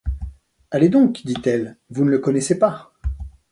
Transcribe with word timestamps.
Allez 0.71 0.89
donc, 0.89 1.21
dit-elle, 1.25 1.77
vous 1.91 2.03
ne 2.03 2.09
le 2.09 2.17
connaissez 2.17 2.57
pas… 2.57 2.91